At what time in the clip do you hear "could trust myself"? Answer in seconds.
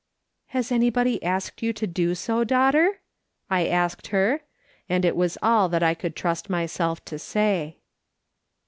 5.93-7.05